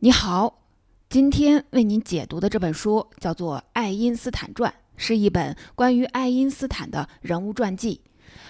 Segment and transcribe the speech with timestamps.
[0.00, 0.58] 你好，
[1.08, 8.02] 今天为您解读的这本书叫做《爱因斯坦传》，是一本关于爱因斯坦的人物传记。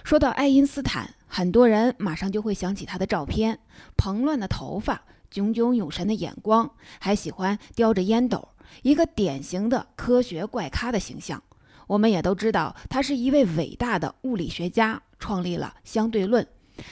[0.03, 3.61] 说到爱因斯坦，很多人马上就会想起他的照片：
[3.97, 6.69] 蓬乱的头发，炯炯有神的眼光，
[6.99, 8.49] 还喜欢叼着烟斗，
[8.83, 11.41] 一个典型的科学怪咖的形象。
[11.87, 16.45] 我们也都知道，他是一位伟大的物理学家，创立了相对论。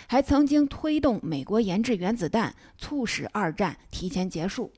[0.07, 4.73] 还曾经推动美国研制原子弹，促使二战提前结束。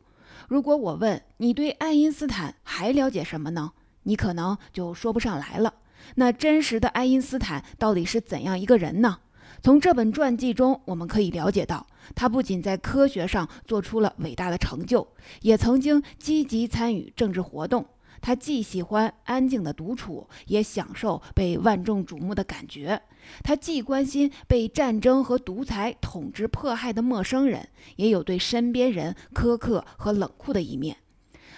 [0.49, 3.73] 如果我问你对爱因斯坦还了解什么呢？
[4.05, 5.75] 你可能就说不上来了。
[6.15, 9.19] 那真实的爱因斯坦到底是怎样一个人呢？
[9.63, 11.85] 从这本传记中，我们可以了解到，
[12.15, 15.07] 他不仅在科学上做出了伟大的成就，
[15.41, 17.85] 也曾经积极参与政治活动。
[18.21, 23.01] 他既喜欢安静的独处，也享受被万众瞩目的感觉。
[23.43, 30.97] 他既关心被战争和独裁统治迫害的陌生人，也有对身边人苛刻和冷酷的一面。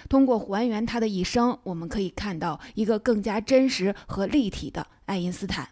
[0.09, 5.69] 通过还原他的一生，我们可以看到一个更加真实和立体的爱因斯坦。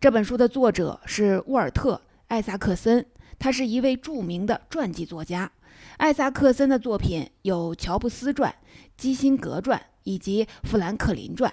[0.00, 1.94] 这本书的作者是沃尔特·
[2.28, 3.04] 艾萨克森，
[3.38, 5.50] 他是一位著名的传记作家。
[5.96, 8.50] 艾萨克森的作品有《乔布斯传》
[8.96, 11.52] 《基辛格传》以及《富兰克林传》。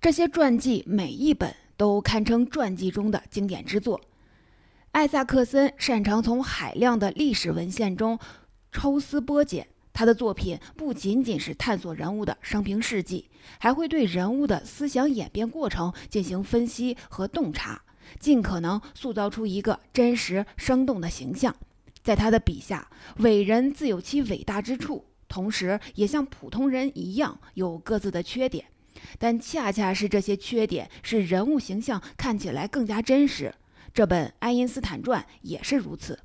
[0.00, 1.54] 这些传记每一本。
[1.74, 4.00] 都堪称传记中的经典之作。
[4.92, 8.20] 艾萨克森擅长从海量的历史文献中
[8.70, 17.82] 抽丝剥茧，他的作品不仅仅是探索人物的生平事迹，还会对人物的思想演变过程进行分析和洞察，
[18.20, 21.56] 尽可能塑造出一个真实生动的形象。
[22.02, 28.66] 在他的笔下，伟人自有其伟大之处，同时也像普通人一样有各自的缺点。
[29.18, 33.54] 但恰恰是这些缺点，使人物形象看起来更加真实。
[33.94, 36.18] 这本《爱因斯坦传》也是如此。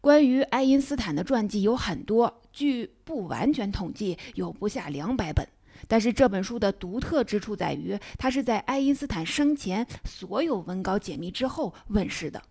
[0.00, 5.46] 关于爱因斯坦的传记有很多，据不完全统计，有不下两百本。
[5.88, 12.42] 但是这本书的独特之处在于，它是在爱因斯坦生前所有文稿解密之后问世的。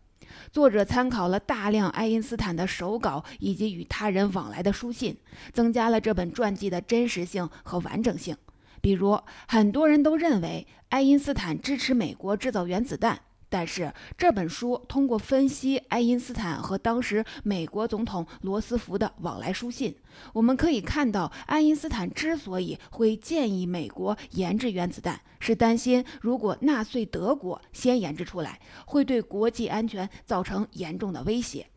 [0.51, 5.17] 作者参考了大量爱因斯坦的手稿以及与他人往来的书信，
[5.53, 8.35] 增加了这本传记的真实性和完整性。
[8.81, 13.21] 比如，很多人都认为爱因斯坦支持美国制造原子弹，
[13.51, 19.93] 但是这本书通过分析爱因斯坦和当时美国总统罗斯福的往来书信，
[20.31, 31.67] 我们可以看到，爱因斯坦之所以会建议美国研制原子弹，是担心如果纳粹德国先研制出来，会对国际安全造成严重的威胁。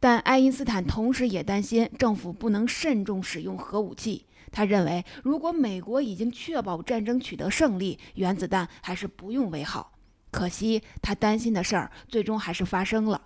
[0.00, 4.24] 但爱因斯坦同时也担心政府不能慎重使用核武器。
[4.50, 9.92] 他认为，如果美国已经确保战争取得胜利，原子弹还是不用为好。
[10.30, 13.22] 可惜，他担心的事儿最终还是发生了。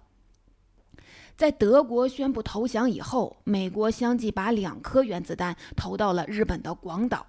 [1.37, 7.27] 在德国宣布投降以后，美国相继把两颗原子弹投到了日本的广岛。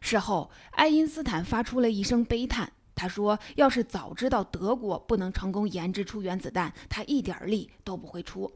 [0.00, 8.50] 事后，爱因斯坦发出了一声悲叹，他说：“要是早知道德国不能成功研制出原子弹，他一点力都不会出。”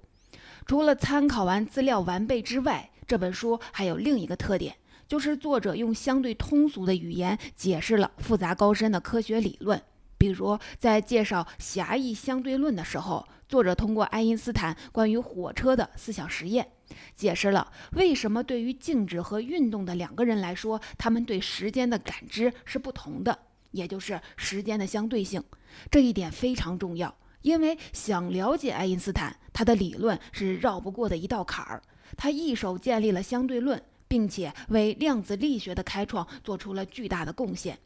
[0.66, 4.74] 除了参考完资料完备之外，这本书还有另一个特点，
[5.06, 9.80] 就是作者用相对通俗的语言解释了复杂高深的科学理论。
[10.18, 16.68] 比如，在介绍狭义相对论的时候，作者通过爱因斯坦关于火车的思想实验，
[17.14, 23.38] 解释了为什么对于静止和运动的两个人来说，他们对时间的感知是不同的，
[23.70, 25.42] 也就是时间的相对性。
[25.90, 31.80] 这一点非常重要，因为想了解爱因斯坦，他的理论是绕不过的一道坎儿。
[32.16, 37.78] 他一手建立了相对论，并且为量子力学的开创做出了巨大的贡献。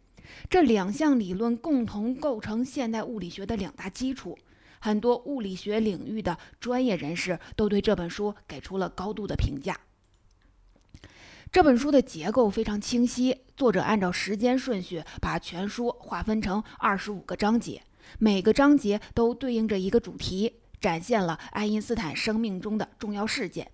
[0.49, 4.39] 这两项理论共同构成现代物理学的两大基础。
[4.81, 9.79] 很多物理学领域的专业人士都对这本书给出了高度的评价。
[11.53, 17.83] 这本书的结构非常清晰，作者按照时间顺序把全书划分成二十五个章节，
[18.19, 23.71] 每个章节都对应着一个主题，展现了爱因斯坦生命中的重要事件。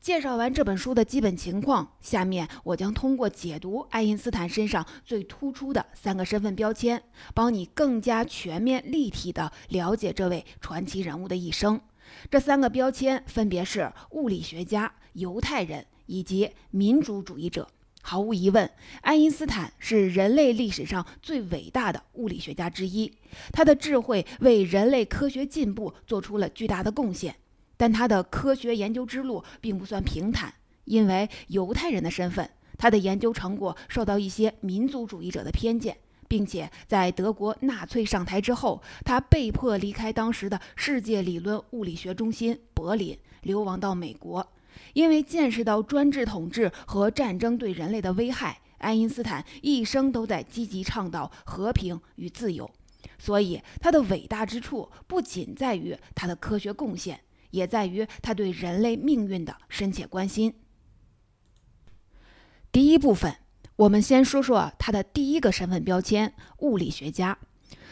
[0.00, 7.02] 介绍完这本书的基本情况，下面我将通过解读爱因斯坦身上最突出的三个身份标签，
[7.34, 11.80] 帮你更加全面立体地了解这位传奇人物的一生。
[12.30, 17.68] 这三个标签分别是物理学家、犹太人以及民主主义者。
[18.02, 23.12] 毫无疑问，爱因斯坦是人类历史上最伟大的物理学家之一，
[23.52, 27.34] 他的智慧为人类科学进步做出了巨大的贡献。
[27.76, 30.52] 但他的科学研究之路并不算平坦，
[30.84, 35.96] 因为犹太人的身份，他的研究成果受到一些民族主义者的偏见，
[36.28, 44.46] 并且在德国纳粹上台之后，他被迫离开当时的世界理论物理学中心柏林，流亡到美国。
[44.92, 52.70] 因为见识到专制统治和战争对人类的危害，爱因斯坦一生都在积极倡导和平与自由。
[53.18, 57.18] 所以，他的伟大之处不仅在于他的科学贡献，
[57.56, 60.54] 也在于他对人类命运的深切关心。
[62.70, 63.34] 第一部分，
[63.76, 67.38] 我们先说说他的第一个身份标签——物理学家。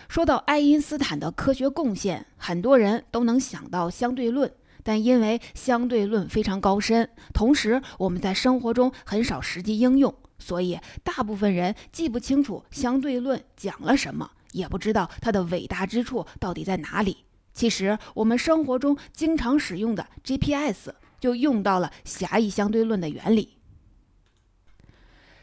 [0.06, 4.52] 说到爱因斯坦的科学贡献，很多人都能想到相对论，
[4.82, 14.30] 但因为相对论非常高深，同时我们在生活中很少实际应用，所以大部分人记不清楚相对论讲了什么。
[14.52, 17.24] 也不知道它的伟大之处到底在哪里。
[17.54, 20.90] 其实，我们生活中经常使用的 GPS
[21.20, 23.56] 就用到了狭义相对论的原理。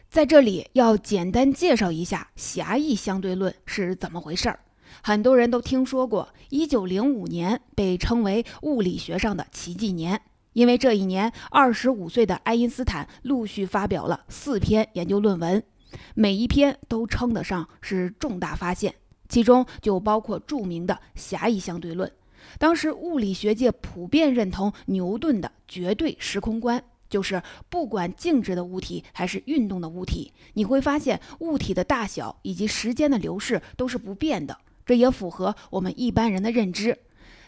[0.09, 4.59] 在这里，要简单介绍一下狭义相对论是怎么回事儿。
[5.01, 10.21] 很多人都听说过，1905年被称为物理学上的奇迹年，
[10.51, 15.63] 因为这一年，25岁的爱因斯坦陆续发表了四篇研究论文，
[16.13, 18.95] 每一篇都称得上是重大发现。
[19.31, 22.11] 其中就包括著名的狭义相对论。
[22.59, 34.57] 当时物理学界普遍认同牛顿的绝对时空观，就是不管静止的物体还是运动的物体，你会发现物体的大小以及时间的流逝都是不变的。
[34.85, 36.97] 这也符合我们一般人的认知。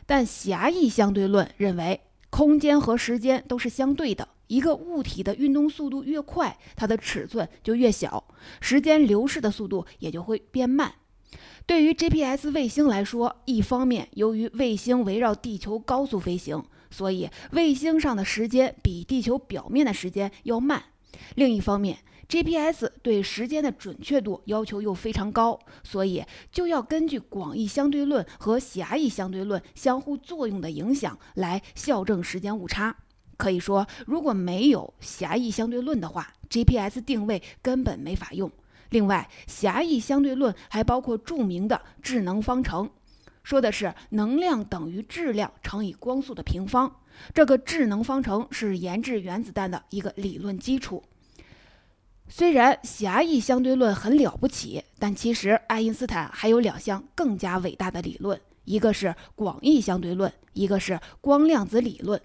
[0.05, 1.99] 但狭义相对论认为，
[2.29, 4.29] 空间和时间都是相对的。
[4.47, 8.23] 一个物体的运动速度越快，它的尺寸就越小，
[8.61, 10.93] 时间流逝的速度也就会变慢。
[11.65, 20.79] 对于 GPS 卫星来说，一方面由于卫星围绕地球高速飞行，所以卫星上的时间比地球表面的时间要慢；
[21.35, 32.95] 另一方面，GPS 对时间的准确度要求又非常高，所以就要根据广义相对论和狭义相对论相互作用的影响来校正时间误差。
[33.37, 38.51] 可以说，如果没有狭义相对论的话，GPS 定位根本没法用。
[38.93, 42.87] 另外，狭义相对论还包括著名的质能方程，
[43.41, 46.99] 说的是能量等于质量乘以光速的平方。
[47.33, 51.03] 这个质能方程是研制原子弹的一个理论基础。
[52.27, 62.21] 虽然狭义相对论很了不起，但其实爱因斯坦还有两项更加伟大的理论，一个是广义相对论，一个是光量子理论。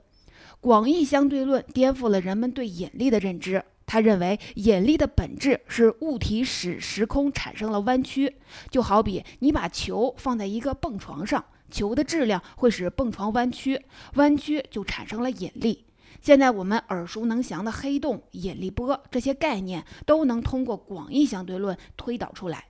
[0.61, 3.65] 广义相对论颠覆了人们对引力的认知。
[3.89, 8.37] 他认为引力的本质是物体使时空产生了弯曲，
[8.71, 13.83] 就好比你把球放在一个蹦床上，球的质量会使蹦床弯曲，
[14.17, 15.87] 弯曲就产生了引力。
[16.21, 22.67] 现在我们耳熟能详的黑洞、引力波这些概念都能通过广义相对论推导出来。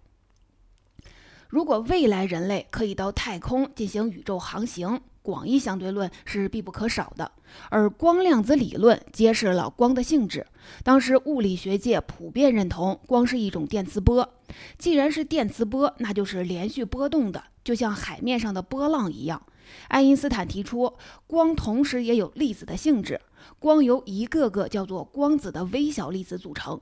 [1.48, 7.30] 如果未来人类可以到太空进行宇宙航行，广义相对论是必不可少的，
[7.68, 10.46] 而光量子理论揭示了光的性质。
[10.82, 14.26] 当时物理学界普遍认同光是一种电磁波，
[14.78, 19.42] 既然是电磁波，那就是连续波动的，就像海面上的波浪一样。
[19.88, 20.94] 爱因斯坦提出，
[21.26, 23.20] 光同时也有粒子的性质，
[23.58, 26.80] 光由一个个叫做光子的微小粒子组成。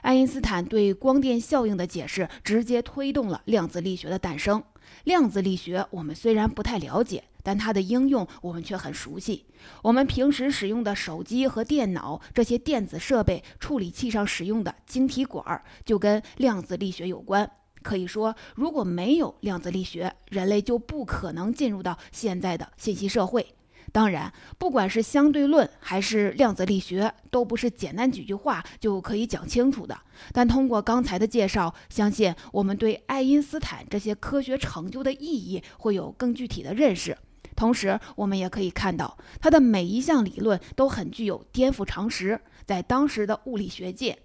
[0.00, 4.62] 爱因斯坦对光电效应的解释，直接推动了量子力学的诞生。
[5.04, 7.24] 量子力学我们虽然不太了解。
[7.42, 9.46] 但它的应用我们却很熟悉。
[9.82, 17.50] 我们平时使用的手机和电脑这些电子设备处理器上使用的晶体管，就跟量子力学有关。
[17.82, 23.44] 可以说，如果没有量子力学，人类就不可能进入到现在的信息社会。
[23.90, 29.98] 当然，不管是相对论还是量子力学，都不是简单几句话就可以讲清楚的。
[30.32, 37.18] 但通过刚才的介绍，相信我们对爱因斯坦这些科学成就的意义会有更具体的认识。
[37.62, 44.18] 同时，我们也可以看到，他的每一项理论都很具有颠覆常识，在当时的物理学界，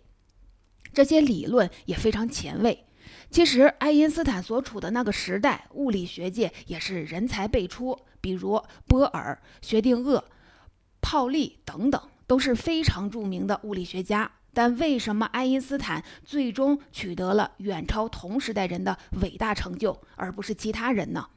[0.91, 2.87] 这些理论也非常前卫。
[3.29, 10.23] 其实，爱因斯坦所处的那个时代，物理学界也是人才辈出，比如波尔、薛定谔、
[10.99, 14.31] 泡利等等，都是非常著名的物理学家。
[14.51, 21.27] 但为什么爱因斯坦最终取得了远超同时代人的伟大成就，而不是其他人呢？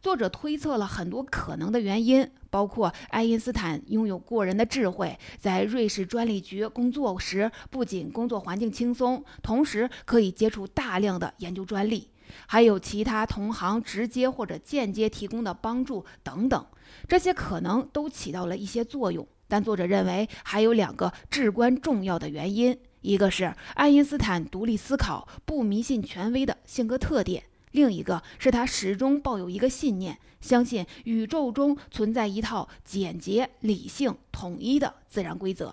[0.00, 12.08] 作者推测了很多可能的原因，包括爱因斯坦拥有过人的智慧，在瑞士专利局工作时，不仅工作环境轻松，同时可以接触大量的研究专利，
[12.46, 16.64] 还有其他同行直接或者间接提供的帮助等等，
[17.08, 19.26] 这些可能都起到了一些作用。
[19.48, 27.42] 但作者认为还有两个至关重要的原因，一个是爱因斯坦独立思考、不迷信权威的性格特点。
[27.78, 35.72] 另一个是他始终抱有一个信念，相信宇宙中存在一套简洁、理性、统一的自然规则，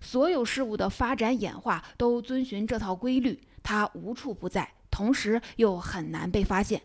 [0.00, 6.82] 所有事物的发展演化都遵循这套规律，它无处不在，同时又很难被发现。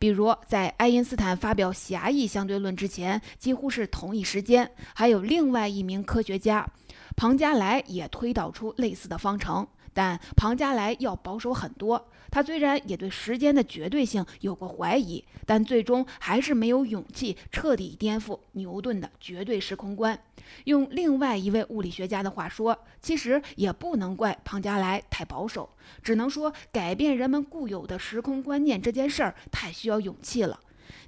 [0.00, 6.68] 比如，在爱因斯坦发表狭义相对论之前，几乎是同一时间，还有另外一名科学家
[7.14, 9.64] 庞加莱也推导出类似的方程。
[9.94, 12.08] 但庞加莱要保守很多。
[12.30, 20.18] 他虽然也对时间的绝对性有过怀疑，但最终还是没有勇气彻底颠覆牛顿的绝对时空观。
[20.64, 25.68] 用另外一位物理学家的话说，其实也不能怪庞加莱太保守，
[26.02, 30.58] 只能说改变人们固有的时空观念这件事儿太需要勇气了。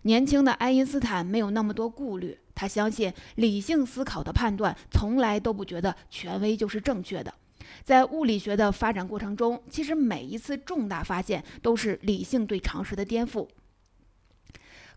[0.03, 7.33] 年轻的爱因斯坦没有那么多顾虑，他相信理性思考的判断从来都不觉得权威就是正确的。
[7.83, 13.49] 在物理学的发展过程中，其实每一次重大发现都是理性对常识的颠覆。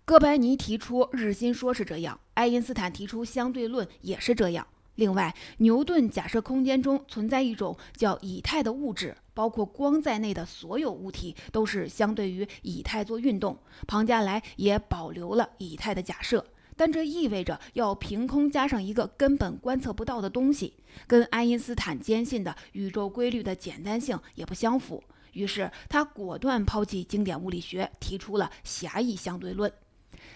[0.06, 4.68] 哥白尼提出日心说是这样，爱因斯坦提出相对论也是这样。
[4.96, 13.58] 另外，牛顿假设空间中存在一种叫以太的物质，包括光在内的所有物体都是相对于以太做运动。
[13.88, 16.46] 庞加莱也保留了以太的假设。
[16.76, 20.74] 但这意味着要凭空加上一个根本观测不到的东西，
[21.08, 25.04] 跟爱因斯坦坚信的宇宙规律的简单性也不相符。
[25.34, 29.72] 于是他果断抛弃经典物理学，提出了狭义相对论。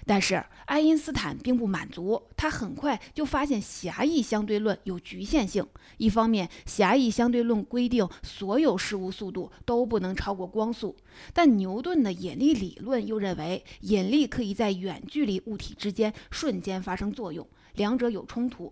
[0.05, 5.65] 但是爱因斯坦并不满足，他很快就发现狭义相对论有局限性。
[5.97, 10.95] 一方面，狭义相对论规定所有事物速度都不能超过光速，
[11.33, 18.71] 但牛顿的引力理论又认为引力可以在远距离物体之间瞬间发生作用，两者有冲突。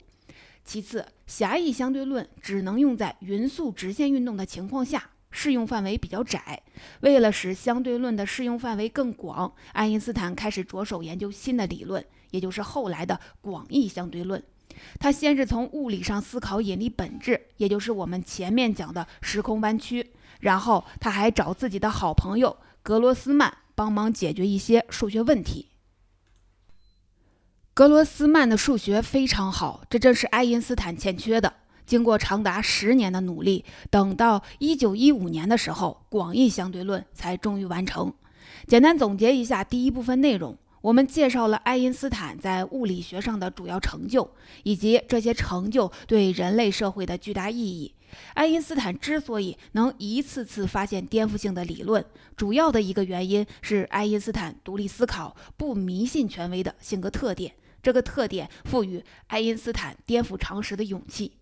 [0.64, 5.12] 其次，狭义相对论只能用在匀速直线运动的情况下。
[5.36, 6.64] 适用范围比较窄，
[7.02, 14.42] 为了使相对论的适用范围更广，爱因斯坦开始着手研究新的理论，也就是后来的广义相对论。
[14.98, 25.68] 他先是从物理上思考引力本质，也就是我们前面讲的时空弯曲，然后他还找自己的好朋友格罗斯曼帮忙解决一些数学问题。
[27.74, 31.54] 格罗斯曼的数学非常好，这正是爱因斯坦欠缺的。
[31.86, 38.14] 经过长达十年的努力，等到一九一五年的时候，广义相对论才终于完成。
[38.68, 44.30] 简单总结一下第一部分内容，我们介绍了爱因斯坦在物理学上的主要成就，
[44.64, 47.94] 以及这些成就对人类社会的巨大意义。
[48.34, 52.04] 爱因斯坦之所以能一次次发现颠覆性的理论，
[52.38, 57.54] 主要的一个原因是爱因斯坦独立思考、不迷信权威的性格特点。
[57.84, 61.34] 这个特点赋予爱因斯坦颠覆常识的勇气。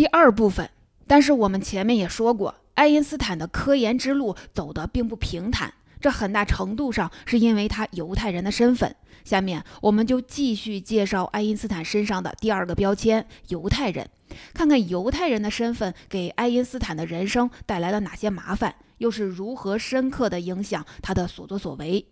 [0.00, 0.70] 第二部分，
[1.06, 8.96] 但是我们前面也说过，爱因斯坦的科研之路走得并不平坦，这很大程度上是因为他犹太人的身份。
[9.26, 14.08] 下面我们就继续介绍爱因斯坦身上的第二个标签——犹太人，
[14.54, 22.06] 看看犹太人的身份给爱因斯坦的人生带来了哪些麻烦，又是如何深刻地影响他的所作所为。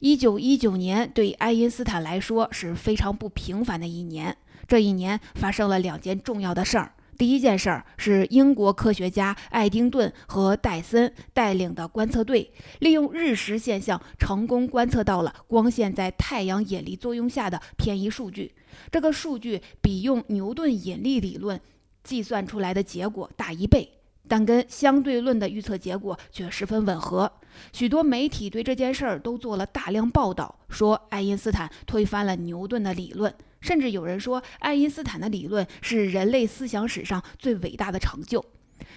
[0.00, 6.94] 一九一九年对爱因斯坦来说是非常不平凡的一年，这一年发生了两件重要的事儿。
[7.20, 18.54] 第一件事儿是英国科学家爱丁顿和戴森带领的观测队，利用日食现象成功观测到了光线在太阳引力作用下的偏移数据。
[18.90, 21.60] 这个数据比用牛顿引力理论
[22.02, 23.86] 计算出来的结果大一倍，
[24.26, 27.30] 但跟相对论的预测结果却十分吻合。
[27.70, 33.34] 许多媒体对这件事儿都做了大量报道，说爱因斯坦推翻了牛顿的理论。
[33.60, 38.44] 甚至有人说，爱因斯坦的理论是人类思想史上最伟大的成就。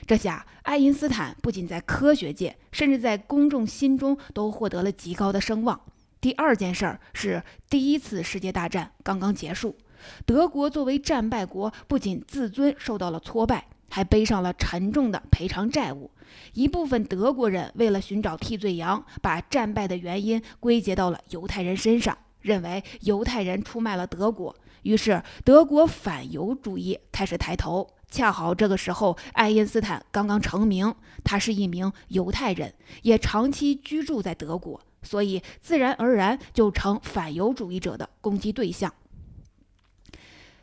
[0.08, 5.80] 这下，爱因斯坦不仅在科学界，甚至在公众心中都获得了极高的声望。
[6.22, 9.76] 第二件事儿是，第一次世界大战刚刚结束，
[10.26, 16.10] 德国作为战败国，不仅自尊受到了挫败，还背上了沉重的赔偿债务。
[16.54, 22.18] 一部分德国人为了寻找替罪羊，把战败的原因归结到了犹太人身上。
[22.44, 27.90] 认为犹太人出卖了德国，于是德国反犹主义开始抬头。
[28.12, 32.72] 恰好这个时候，爱因斯坦刚刚成名，他是一名犹太人，
[33.02, 38.94] 也长期居住在德国，所以自然而然就成反犹主义者的攻击对象。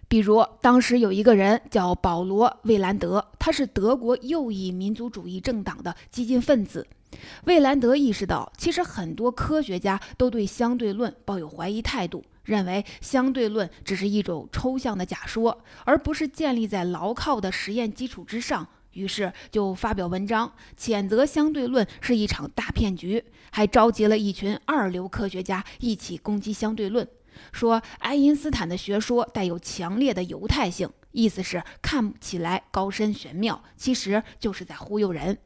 [0.06, 6.86] 比如，当时有一个人叫保罗·魏兰德，他是德国右翼民族主义政党的激进分子。
[7.44, 18.66] 魏兰德意识到，其实很多科学家都对相对论抱有怀疑态度，认为相对论只是一种抽象的假说，而不是建立在牢靠的实验基础之上。
[18.92, 27.06] 于是就发表文章谴责相对论是一场大骗局，还召集了一群二流科学家一起攻击相对论，
[27.52, 35.38] 说爱因斯坦的学说带有强烈的犹太性，意思是看起来高深玄妙，其实就是在忽悠人。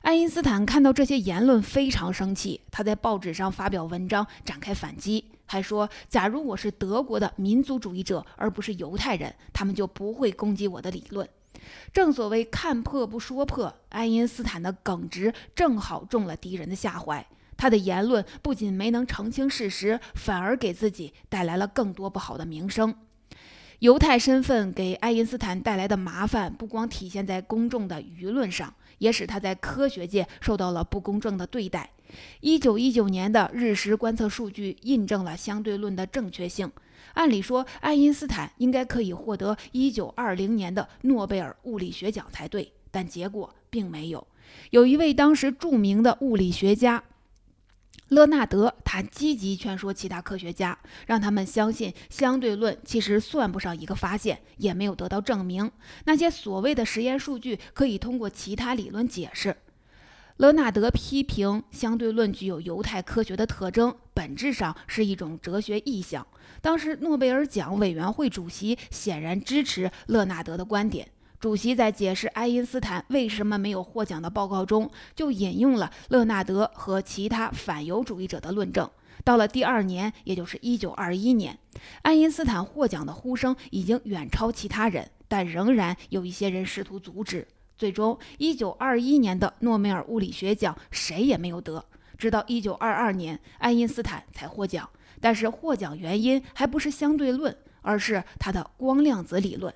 [0.00, 11.28] 爱因斯坦看到这些言论非常生气，他在报纸上发表文章展开反击，还说：“假如我是德国的民族主义者，而不是犹太人，他们就不会攻击我的理论。”
[11.92, 17.24] 正所谓看破不说破，爱因斯坦的耿直正好中了敌人的下怀。
[17.58, 22.94] 他的言论不仅没能澄清事实，反而给自己带来了更多不好的名声。
[23.80, 28.72] 犹太身份给爱因斯坦带来的麻烦，不光体现在公众的舆论上。
[28.98, 31.88] 也使他在科学界受到了不公正的对待。
[32.40, 36.70] 一九一九年的日食观测数据印证了相对论的正确性。
[37.14, 44.26] 按理说，爱因斯坦应该可以获得一九二零年的诺贝尔物理学奖才对，但结果并没有。
[44.68, 47.02] 有一位当时著名的物理学家。
[48.10, 50.76] 勒纳德，他积极劝说其他科学家，
[51.06, 55.70] 让他们相信相对论其实算不上一个发现，也没有得到证明。
[56.06, 59.56] 那些所谓的实验数据可以通过其他理论解释。
[60.38, 66.26] 勒纳德批评相对论具有犹太科学的特征，本质上是一种哲学意象。
[66.60, 71.08] 当时诺贝尔奖委员会主席显然支持勒纳德的观点。
[71.40, 78.88] 主席在解释爱因斯坦为什么没有获奖的报告中，就引用了勒纳德和其他反犹主义者的论证。
[79.24, 81.58] 到了第二年，也就是1921年，
[82.02, 87.48] 爱因斯坦获奖的呼声已经远超其他人，但仍然有一些人试图阻止。
[87.78, 91.82] 最终，1921年的诺贝尔物理学奖谁也没有得，
[92.18, 94.86] 直到1922年，爱因斯坦才获奖。
[95.22, 99.72] 但是获奖原因还不是相对论，而是他的光量子理论。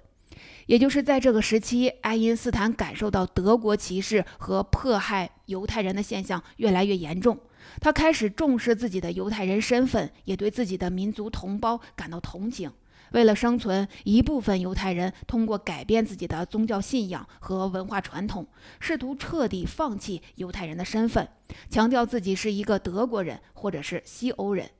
[0.66, 7.38] 也就是在这个时期，爱因斯坦感受到德国歧视和迫害犹太人的现象越来越严重，
[7.80, 12.71] 他开始重视自己的犹太人身份，也对自己的民族同胞感到同情。
[13.12, 18.47] 为了生存，一部分犹太人通过改变自己的宗教信仰和文化传统，
[18.80, 21.29] 试图彻底放弃犹太人的身份，
[21.68, 24.70] 强调自己是一个德国人或者是西欧人。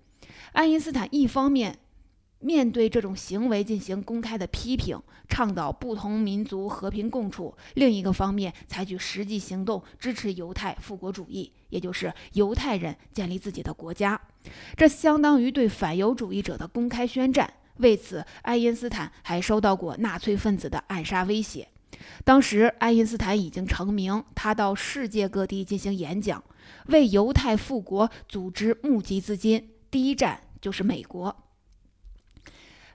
[0.53, 1.79] 爱因斯坦一方面。
[2.44, 14.20] 面对这种行为进行公开的批评，倡导不同民族和平共处；另一个方面，采取实际行动支持犹太复国主义，也就是犹太人建立自己的国家。
[14.76, 17.50] 这相当于对反犹主义者的公开宣战。
[17.78, 21.66] 为此，爱因斯坦还收到过纳粹分子的暗杀威胁。
[22.24, 26.44] 当时，爱因斯坦已经成名，他到世界各地进行演讲，
[26.88, 29.70] 为犹太复国组织募集资金。
[29.90, 31.35] 第一站就是美国。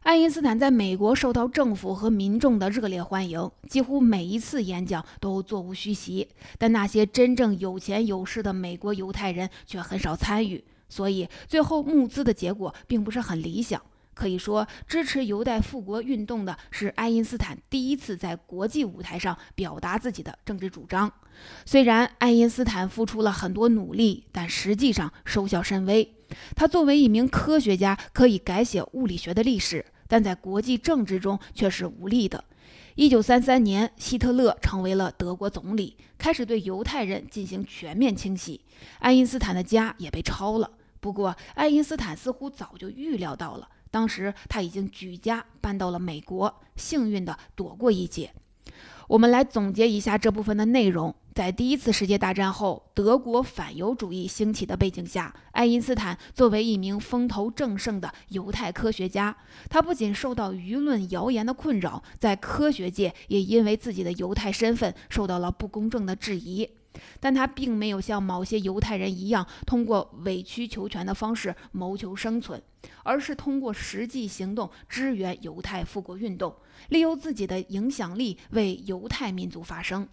[0.09, 6.27] 爱因斯坦在美国受到政府和民众的热烈欢迎，几乎每一次演讲都座无虚席。
[6.57, 13.79] 但那些真正有钱有势的美国犹太人却很少参与，所以最后募资的结果并不是很理想。
[14.15, 21.13] 可以说，支持犹太复国运动的是爱因斯坦第一次在国际舞台上表达自己的政治主张。
[21.67, 26.15] 虽然爱因斯坦付出了很多努力，但实际上收效甚微。
[26.55, 32.43] 他作为一名科学家，可以改写物理学的历史，但在国际政治中却是无力的。
[32.95, 38.59] 一九三三年，希特勒成为了德国总理，开始对犹太人进行全面清洗，
[38.99, 40.69] 爱因斯坦的家也被抄了。
[40.99, 48.33] 不过，爱因斯坦似乎早就预料到了，当时他已经举家搬到了美国，幸运地躲过一劫。
[49.07, 51.15] 我们来总结一下这部分的内容。
[51.39, 59.37] 在第一次世界大战后，德国反犹主义兴起的背景下，爱因斯坦作为一名风头正盛的犹太科学家，
[59.69, 66.69] 他不仅受到舆论谣言的困扰，在科学界也因为自己的犹太身份受到了不公正的质疑。
[67.21, 72.61] 但他并没有像某些犹太人一样，通过委曲求全的方式谋求生存，
[73.03, 76.53] 而是通过实际行动支援犹太复国运动，
[76.89, 80.05] 利用自己的影响力为犹太民族发声。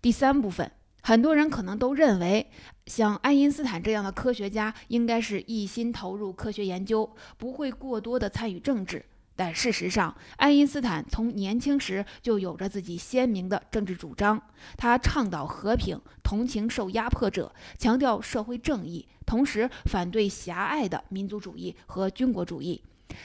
[0.00, 0.70] 第三部分，
[1.02, 2.50] 很多人可能都认为，
[2.86, 9.04] 像爱因斯坦这样的科学家应该是一心投入科学研究，不会过多的参与政治。
[9.36, 14.40] 但事实上，爱因斯坦从年轻时就有着自己鲜明的政治主张。
[14.76, 22.80] 他倡导和平，同情受压迫者，强调社会正义，同时反对狭隘的民族主义和军国主义。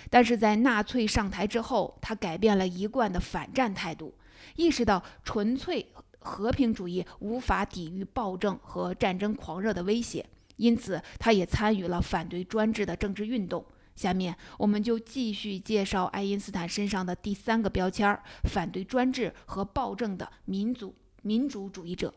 [0.09, 4.15] 但是在纳粹上台之后，他改变了一贯的反战态度，
[4.55, 5.85] 意识到纯粹
[6.19, 10.25] 和平主义无法抵御暴政和战争狂热的威胁，
[10.57, 13.65] 因此他也参与了反对专制的政治运动。
[13.95, 22.13] 下面我们就继续介绍爱因斯坦身上的第三个标签儿：反对专制和暴政的民族民主主义者。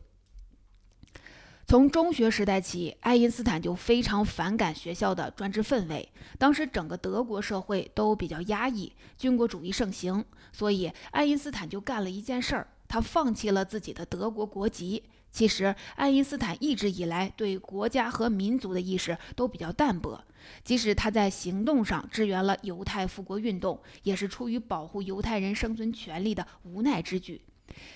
[1.67, 6.09] 从中学时代起，爱因斯坦就非常反感学校的专制氛围。
[6.39, 15.03] 当时整个德国社会都比较压抑，军国主义盛行，所以爱因斯坦就干了一件事儿，他放弃了自己的德国国籍。
[15.31, 20.23] 其实，爱因斯坦一直以来对国家和民族的意识都比较淡薄，
[20.63, 27.41] 即使他在行动上支援了犹太复国运动，也是出于保护犹太人生存权利的无奈之举。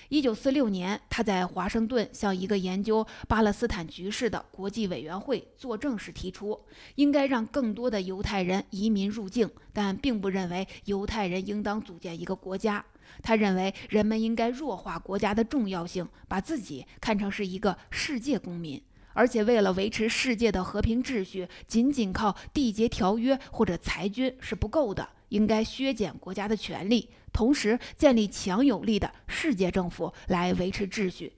[0.08, 6.58] 一九四六年，他在华盛顿向一个研究巴勒斯坦局势的国际委员会作证时提出，
[6.94, 12.82] 应该让更多的犹太人移民入境，但并不认为犹太人应当组建一个国家。
[13.22, 25.08] 他认为人们应该弱化国家的重要性，把自己看成是一个世界公民，而且为了维持世界的和平秩序，仅仅靠缔结条约或者裁军是不够的。
[25.30, 31.32] 应该削减国家的权力，同时建立强有力的世界政府来维持秩序。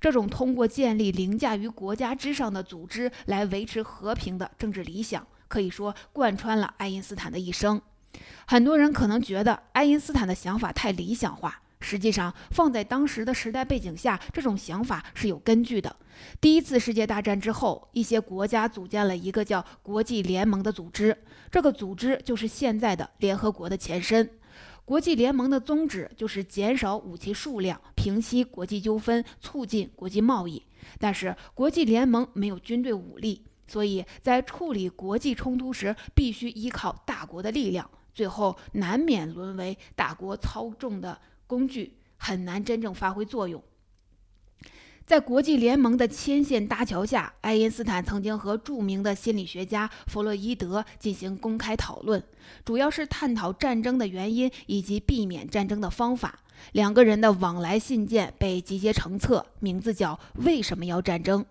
[0.00, 7.80] 这种通过建立凌驾于国家之上的组织来维持和平的政治理想，可以说贯穿了爱因斯坦的一生。
[8.46, 11.62] 很多人可能觉得爱因斯坦的想法太理想化。
[11.78, 15.94] 实际上，放在当时的时代背景下，这种想法是有根据的。
[16.40, 21.16] 第一次世界大战之后，一些国家组建了一个叫国际联盟的组织，
[21.50, 24.28] 这个组织就是现在的联合国的前身。
[24.86, 30.62] 国际联盟的宗旨就是减少武器数量，平息国际纠纷，促进国际贸易。
[30.98, 41.16] 但是，国际联盟没有军队武力，所以在处理国际冲突时，必须依靠大国的力量，最后难免沦为大国操纵的。
[41.48, 43.62] 工具很难真正发挥作用。
[45.06, 52.20] 在国际联盟的牵线搭桥下，爱因斯坦曾经和著名的心理学家弗洛伊德进行公开讨论，
[52.64, 56.40] 主要是探讨战争的原因以及避免战争的方法。
[56.72, 61.42] 两个人的往来信件被集结成册，名字叫《为什么要战争》。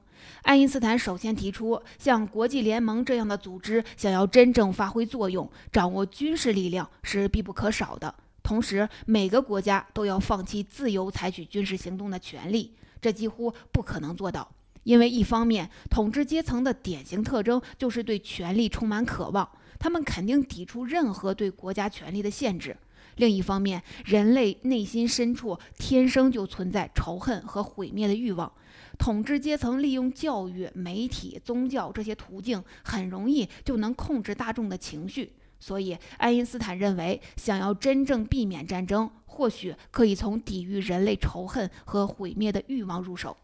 [0.43, 8.13] 爱因斯坦首先提出，像国际联盟这样的组织，想要真正发挥作用，掌握军事力量是必不可少的。
[8.43, 14.47] 同时，每个国家都要放弃自由采取军事行动的权利，这几乎不可能做到。
[14.83, 22.71] 因为一方面，统治阶层的典型特征就是对权力充满渴望，他们肯定抵触任何对国家权力的限制；
[23.15, 28.51] 另一方面，人类内心深处天生就存在仇恨和毁灭的欲望，
[28.97, 35.33] 统治阶层利用教育、媒体、宗教这些途径，很容易就能控制大众的情绪。
[35.59, 43.35] 所以，爱因斯坦认为，想要真正避免战争，或许可以从抵御人类仇恨和毁灭的欲望入手。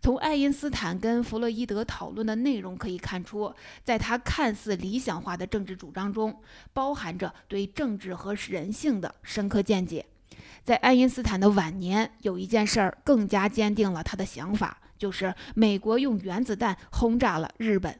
[0.00, 3.52] 从爱因斯坦跟弗洛伊德讨论的内容可以看出，
[3.84, 6.40] 在他看似理想化的政治主张中，
[6.72, 10.04] 包含着对政治和人性的深刻见解。
[10.64, 17.98] 在爱因斯坦的晚年，有一件事儿更加坚定了他的想法，就是美国用原子弹轰炸了日本。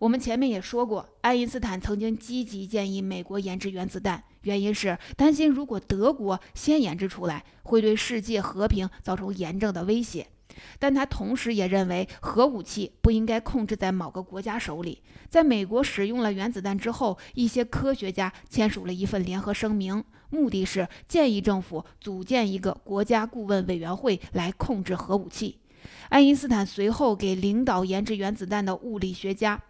[0.00, 10.26] 我们前面也说过，爱因斯坦曾经积极建议美国研制原子弹，原因是担心如果德国先研制出来，会对世界和平造成严重的威胁。
[10.78, 15.02] 但他同时也认为，核武器不应该控制在某个国家手里。
[15.28, 25.58] 在美国使用了原子弹之后，一些科学家签署了一份联合声明，目的是建议政府组建一个国家顾问委员会来控制核武器。
[26.08, 29.62] 爱因斯坦随后给领导研制原子弹的物理学家。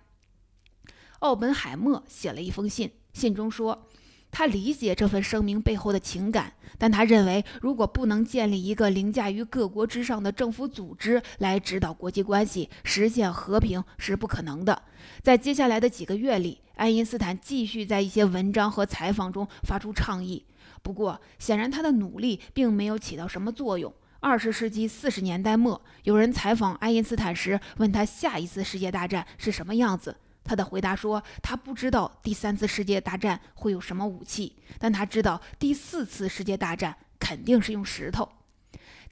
[1.20, 3.86] 奥本海默写了一封信，信中说，
[4.30, 14.82] 他理解这份声明背后的情感，但他认为，如果不能建立一个凌驾于各国之上的政府组织来指导国际关系，实现和平是不可能的。
[15.22, 20.44] 在接下来的几个月里，爱因斯坦继续在一些文章和采访中发出倡议，
[20.82, 23.92] 不过，显然他的努力并没有起到什么作用。
[24.20, 30.16] 二十世纪四十年代末，有人采访爱因斯坦时，问他下一次世界大战是什么样子。
[30.48, 38.26] 他的回答说：“他不知道第三次世界大战会有什么武器，但他知道第四次世界大战肯定是用石头。”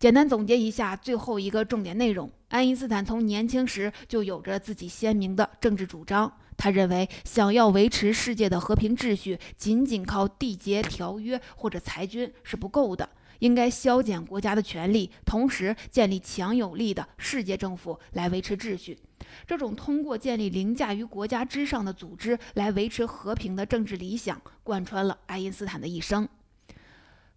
[0.01, 6.33] 简单总结一下最后一个重点内容：爱因斯坦从年轻时就有着自己鲜明的政治主张。
[6.57, 13.07] 他认为，想要维持世界的和平秩序，仅仅靠缔结条约或者裁军是不够的，
[13.40, 18.99] 应该削减国家的权力，同时建立强有力的世界政府来维持秩序。
[19.46, 26.29] 这种通过建立凌驾于国家之上的组织来维持和平的政治理想，贯穿了爱因斯坦的一生。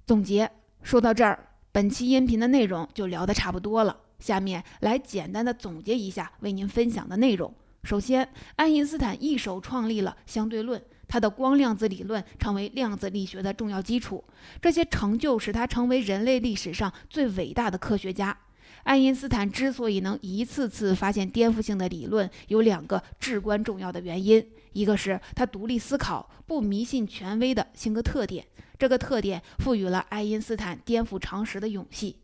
[0.06, 0.50] 总结
[0.84, 3.96] 说到这儿，本期音频的内容就聊得差不多了。
[4.20, 7.54] 下面来简单的总结一下为您分享的内容。
[7.84, 14.24] 首先，爱因斯坦一手创立了相对论，他的光量子理论成为量子力学的重要基础。
[14.62, 18.38] 这些成就使他成为人类历史上最伟大的科学家。
[18.84, 28.46] 爱因斯坦之所以能一次次发现颠覆性的理论，有两个至关重要的原因：一个是他独立思考、不迷信权威的性格特点，
[28.78, 32.16] 这个特点赋予了爱因斯坦颠覆常识的勇气；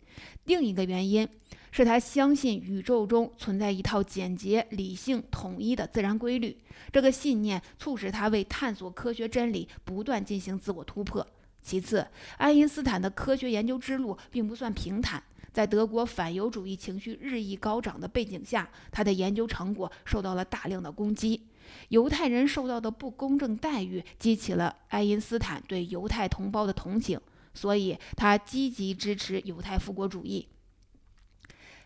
[0.45, 1.27] 另一个原因
[1.75, 6.57] 是他相信宇宙中存在一套简洁、理性、统一的自然规律。
[6.89, 11.27] 这个信念促使他为探索科学真理不断进行自我突破。
[11.61, 12.07] 其次，
[12.37, 15.21] 爱因斯坦的科学研究之路并不算平坦。
[15.51, 21.45] 在德国反犹主义情绪日益高涨的背景下，他的研究成果受到了大量的攻击。
[21.89, 27.19] 犹太人受到的不公正待遇激起了爱因斯坦对犹太同胞的同情，
[27.53, 30.47] 所以他积极支持犹太复国主义，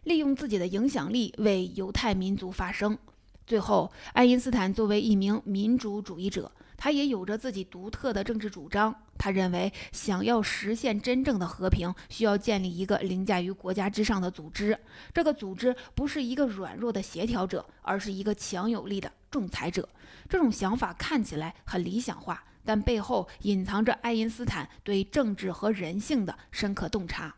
[0.10, 2.98] 利用自己的影响力为犹太民族发声。
[3.46, 6.52] 最后，爱因斯坦作为一名民主主义者。
[6.76, 8.96] 他也有着自己独特的政治主张。
[9.20, 14.76] 他认为，想要实现真正的和平，需要建立一个凌驾于国家之上的组织。
[15.14, 19.88] 这个组织不是一个软弱的协调者，而是一个强有力的仲裁者。
[20.28, 27.36] 这种想法看起来很理想化，但背后隐藏着爱因斯坦对政治和人性的深刻洞察。